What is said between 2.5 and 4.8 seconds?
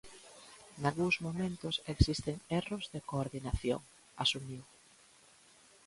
erros de coordinación", asumiu.